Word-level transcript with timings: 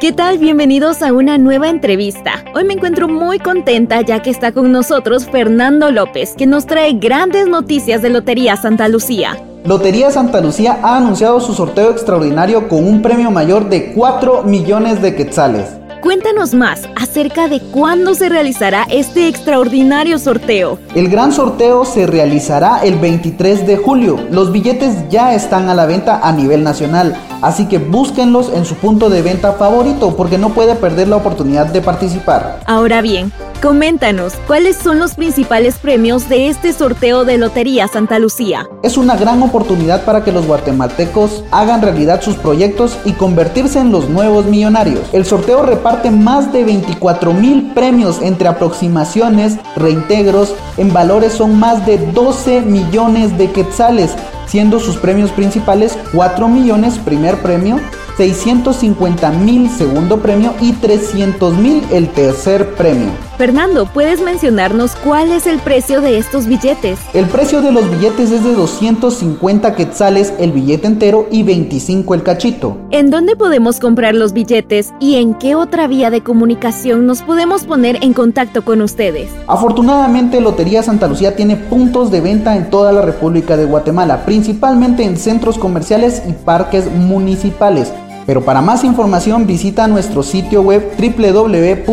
¿Qué 0.00 0.12
tal? 0.12 0.38
Bienvenidos 0.38 1.02
a 1.02 1.12
una 1.12 1.38
nueva 1.38 1.68
entrevista. 1.68 2.44
Hoy 2.54 2.64
me 2.64 2.74
encuentro 2.74 3.08
muy 3.08 3.38
contenta 3.38 4.02
ya 4.02 4.20
que 4.20 4.28
está 4.30 4.52
con 4.52 4.70
nosotros 4.70 5.26
Fernando 5.26 5.90
López, 5.90 6.34
que 6.36 6.46
nos 6.46 6.66
trae 6.66 6.94
grandes 6.94 7.46
noticias 7.48 8.02
de 8.02 8.10
Lotería 8.10 8.56
Santa 8.56 8.88
Lucía. 8.88 9.38
Lotería 9.64 10.10
Santa 10.10 10.42
Lucía 10.42 10.78
ha 10.82 10.98
anunciado 10.98 11.40
su 11.40 11.54
sorteo 11.54 11.90
extraordinario 11.90 12.68
con 12.68 12.86
un 12.86 13.00
premio 13.00 13.30
mayor 13.30 13.70
de 13.70 13.92
4 13.94 14.42
millones 14.42 15.00
de 15.00 15.14
quetzales. 15.16 15.78
Cuéntanos 16.14 16.54
más 16.54 16.82
acerca 16.94 17.48
de 17.48 17.58
cuándo 17.58 18.14
se 18.14 18.28
realizará 18.28 18.86
este 18.88 19.26
extraordinario 19.26 20.16
sorteo. 20.20 20.78
El 20.94 21.08
gran 21.08 21.32
sorteo 21.32 21.84
se 21.84 22.06
realizará 22.06 22.84
el 22.84 22.94
23 23.00 23.66
de 23.66 23.76
julio. 23.78 24.20
Los 24.30 24.52
billetes 24.52 25.08
ya 25.10 25.34
están 25.34 25.68
a 25.68 25.74
la 25.74 25.86
venta 25.86 26.20
a 26.22 26.30
nivel 26.30 26.62
nacional, 26.62 27.16
así 27.42 27.66
que 27.66 27.78
búsquenlos 27.78 28.52
en 28.54 28.64
su 28.64 28.76
punto 28.76 29.10
de 29.10 29.22
venta 29.22 29.54
favorito 29.54 30.16
porque 30.16 30.38
no 30.38 30.50
puede 30.50 30.76
perder 30.76 31.08
la 31.08 31.16
oportunidad 31.16 31.66
de 31.66 31.80
participar. 31.82 32.60
Ahora 32.64 33.02
bien, 33.02 33.32
Coméntanos, 33.64 34.34
¿cuáles 34.46 34.76
son 34.76 34.98
los 34.98 35.14
principales 35.14 35.76
premios 35.78 36.28
de 36.28 36.50
este 36.50 36.74
sorteo 36.74 37.24
de 37.24 37.38
Lotería 37.38 37.88
Santa 37.88 38.18
Lucía? 38.18 38.68
Es 38.82 38.98
una 38.98 39.16
gran 39.16 39.42
oportunidad 39.42 40.04
para 40.04 40.22
que 40.22 40.32
los 40.32 40.44
guatemaltecos 40.46 41.44
hagan 41.50 41.80
realidad 41.80 42.20
sus 42.20 42.36
proyectos 42.36 42.98
y 43.06 43.12
convertirse 43.12 43.78
en 43.78 43.90
los 43.90 44.10
nuevos 44.10 44.44
millonarios. 44.44 45.00
El 45.14 45.24
sorteo 45.24 45.62
reparte 45.64 46.10
más 46.10 46.52
de 46.52 46.62
24 46.62 47.32
mil 47.32 47.72
premios 47.72 48.20
entre 48.20 48.48
aproximaciones, 48.48 49.54
reintegros, 49.76 50.54
en 50.76 50.92
valores 50.92 51.32
son 51.32 51.58
más 51.58 51.86
de 51.86 51.96
12 51.96 52.60
millones 52.60 53.38
de 53.38 53.50
quetzales, 53.50 54.10
siendo 54.46 54.78
sus 54.78 54.98
premios 54.98 55.30
principales 55.30 55.96
4 56.12 56.48
millones 56.48 56.98
primer 57.02 57.36
premio, 57.38 57.80
650 58.18 59.30
mil 59.30 59.70
segundo 59.70 60.18
premio 60.18 60.54
y 60.60 60.72
300 60.72 61.54
mil 61.56 61.82
el 61.90 62.10
tercer 62.10 62.74
premio. 62.74 63.08
Fernando, 63.36 63.86
¿puedes 63.86 64.20
mencionarnos 64.20 64.92
cuál 65.04 65.32
es 65.32 65.48
el 65.48 65.58
precio 65.58 66.00
de 66.00 66.18
estos 66.18 66.46
billetes? 66.46 67.00
El 67.14 67.26
precio 67.26 67.60
de 67.62 67.72
los 67.72 67.90
billetes 67.90 68.30
es 68.30 68.44
de 68.44 68.54
250 68.54 69.74
quetzales 69.74 70.32
el 70.38 70.52
billete 70.52 70.86
entero 70.86 71.26
y 71.32 71.42
25 71.42 72.14
el 72.14 72.22
cachito. 72.22 72.78
¿En 72.92 73.10
dónde 73.10 73.34
podemos 73.34 73.80
comprar 73.80 74.14
los 74.14 74.34
billetes 74.34 74.94
y 75.00 75.16
en 75.16 75.34
qué 75.34 75.56
otra 75.56 75.88
vía 75.88 76.10
de 76.10 76.22
comunicación 76.22 77.06
nos 77.06 77.22
podemos 77.22 77.64
poner 77.64 77.98
en 78.04 78.12
contacto 78.12 78.64
con 78.64 78.80
ustedes? 78.80 79.28
Afortunadamente, 79.48 80.40
Lotería 80.40 80.84
Santa 80.84 81.08
Lucía 81.08 81.34
tiene 81.34 81.56
puntos 81.56 82.12
de 82.12 82.20
venta 82.20 82.54
en 82.56 82.70
toda 82.70 82.92
la 82.92 83.02
República 83.02 83.56
de 83.56 83.64
Guatemala, 83.64 84.24
principalmente 84.26 85.02
en 85.02 85.16
centros 85.16 85.58
comerciales 85.58 86.22
y 86.28 86.34
parques 86.44 86.88
municipales. 86.88 87.92
Pero 88.26 88.42
para 88.44 88.62
más 88.62 88.84
información 88.84 89.46
visita 89.46 89.86
nuestro 89.86 90.22
sitio 90.22 90.62
web 90.62 90.82
www.loteria.org.gt. 90.98 91.84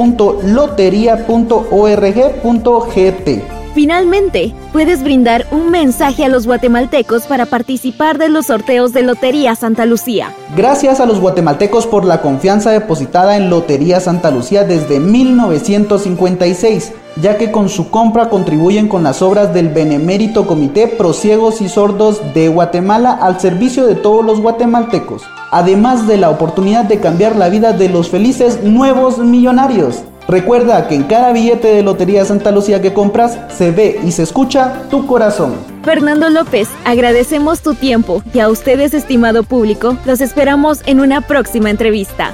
Finalmente, 3.73 4.53
puedes 4.73 5.01
brindar 5.01 5.45
un 5.51 5.71
mensaje 5.71 6.25
a 6.25 6.27
los 6.27 6.45
guatemaltecos 6.45 7.23
para 7.23 7.45
participar 7.45 8.17
de 8.17 8.27
los 8.27 8.47
sorteos 8.47 8.91
de 8.91 9.01
Lotería 9.01 9.55
Santa 9.55 9.85
Lucía. 9.85 10.33
Gracias 10.57 10.99
a 10.99 11.05
los 11.05 11.21
guatemaltecos 11.21 11.87
por 11.87 12.03
la 12.03 12.21
confianza 12.21 12.71
depositada 12.71 13.37
en 13.37 13.49
Lotería 13.49 14.01
Santa 14.01 14.29
Lucía 14.29 14.65
desde 14.65 14.99
1956, 14.99 16.91
ya 17.21 17.37
que 17.37 17.51
con 17.51 17.69
su 17.69 17.89
compra 17.89 18.29
contribuyen 18.29 18.89
con 18.89 19.03
las 19.03 19.21
obras 19.21 19.53
del 19.53 19.69
benemérito 19.69 20.45
Comité 20.47 20.87
Prosiegos 20.87 21.61
y 21.61 21.69
Sordos 21.69 22.21
de 22.33 22.49
Guatemala 22.49 23.17
al 23.21 23.39
servicio 23.39 23.87
de 23.87 23.95
todos 23.95 24.25
los 24.25 24.41
guatemaltecos, 24.41 25.21
además 25.49 26.07
de 26.09 26.17
la 26.17 26.29
oportunidad 26.29 26.83
de 26.83 26.99
cambiar 26.99 27.37
la 27.37 27.47
vida 27.47 27.71
de 27.71 27.87
los 27.87 28.09
felices 28.09 28.61
nuevos 28.65 29.19
millonarios. 29.19 30.03
Recuerda 30.31 30.87
que 30.87 30.95
en 30.95 31.03
cada 31.03 31.33
billete 31.33 31.67
de 31.67 31.83
Lotería 31.83 32.23
Santa 32.23 32.51
Lucía 32.51 32.81
que 32.81 32.93
compras 32.93 33.37
se 33.49 33.71
ve 33.71 33.99
y 34.05 34.13
se 34.13 34.23
escucha 34.23 34.83
tu 34.89 35.05
corazón. 35.05 35.55
Fernando 35.83 36.29
López, 36.29 36.69
agradecemos 36.85 37.59
tu 37.61 37.75
tiempo 37.75 38.23
y 38.33 38.39
a 38.39 38.47
ustedes, 38.47 38.93
estimado 38.93 39.43
público, 39.43 39.97
los 40.05 40.21
esperamos 40.21 40.79
en 40.85 41.01
una 41.01 41.19
próxima 41.19 41.69
entrevista. 41.69 42.33